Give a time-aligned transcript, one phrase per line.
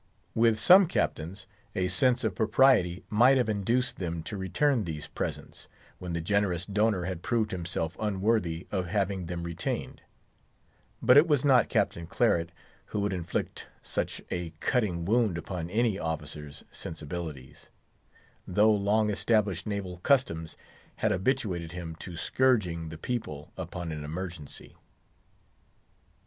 [0.33, 1.45] With some Captains,
[1.75, 5.67] a sense of propriety might have induced them to return these presents,
[5.99, 10.01] when the generous donor had proved himself unworthy of having them retained;
[11.03, 12.51] but it was not Captain Claret
[12.85, 17.69] who would inflict such a cutting wound upon any officer's sensibilities,
[18.47, 20.57] though long established naval customs
[20.95, 24.75] had habituated him to scourging the people upon an emergency.